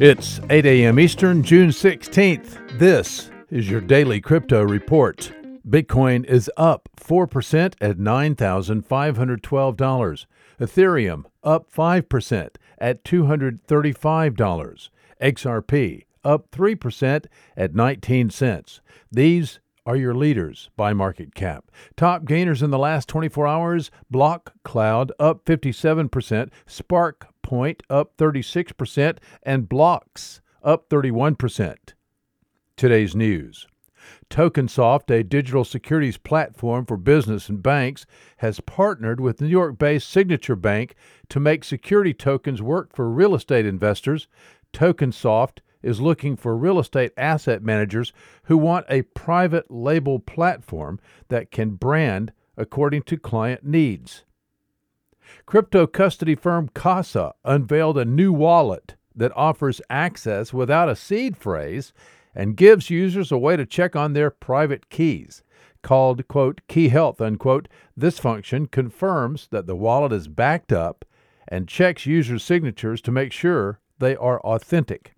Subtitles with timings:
[0.00, 1.00] It's 8 a.m.
[1.00, 2.78] Eastern, June 16th.
[2.78, 5.32] This is your daily crypto report.
[5.68, 10.26] Bitcoin is up 4% at $9,512.
[10.60, 12.48] Ethereum up 5%
[12.78, 14.88] at $235.
[15.20, 17.26] XRP up 3%
[17.56, 18.80] at 19 cents.
[19.10, 19.58] These
[19.88, 21.70] are your leaders by market cap.
[21.96, 29.16] Top gainers in the last 24 hours Block Cloud up 57%, Spark Point up 36%,
[29.42, 31.76] and Blocks up 31%.
[32.76, 33.66] Today's news.
[34.28, 38.04] TokenSoft, a digital securities platform for business and banks,
[38.38, 40.96] has partnered with New York based Signature Bank
[41.30, 44.28] to make security tokens work for real estate investors.
[44.74, 48.12] TokenSoft is looking for real estate asset managers
[48.44, 54.24] who want a private label platform that can brand according to client needs.
[55.46, 61.92] Crypto custody firm Casa unveiled a new wallet that offers access without a seed phrase
[62.34, 65.42] and gives users a way to check on their private keys.
[65.82, 71.04] Called, quote, Key Health, unquote, this function confirms that the wallet is backed up
[71.46, 75.14] and checks users' signatures to make sure they are authentic.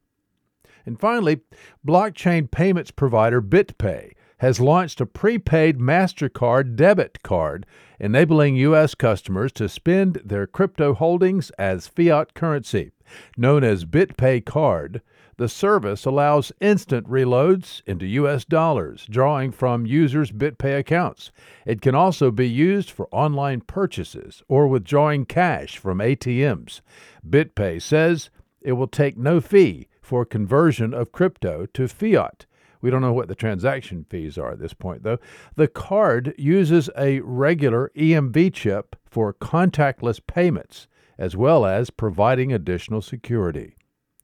[0.91, 1.39] And finally,
[1.87, 7.65] blockchain payments provider BitPay has launched a prepaid MasterCard debit card,
[8.01, 8.97] enabling U.S.
[8.97, 12.91] customers to spend their crypto holdings as fiat currency.
[13.37, 15.01] Known as BitPay Card,
[15.37, 18.45] the service allows instant reloads into U.S.
[18.45, 21.31] dollars, drawing from users' BitPay accounts.
[21.65, 26.81] It can also be used for online purchases or withdrawing cash from ATMs.
[27.25, 32.47] BitPay says it will take no fee for conversion of crypto to fiat.
[32.81, 35.21] We don't know what the transaction fees are at this point, though.
[35.55, 43.03] The card uses a regular EMV chip for contactless payments, as well as providing additional
[43.03, 43.77] security.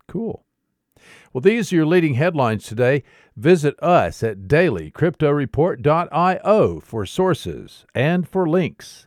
[0.09, 0.45] Cool.
[1.33, 3.05] Well, these are your leading headlines today.
[3.37, 9.07] Visit us at dailycryptoreport.io for sources and for links.